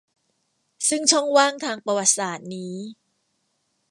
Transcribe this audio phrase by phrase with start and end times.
[0.89, 2.75] ซึ่งช่องว่างทางประวัติศาสตร์นี้